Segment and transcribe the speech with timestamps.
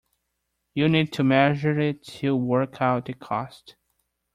[0.73, 3.75] You'll need to measure it to work out the cost.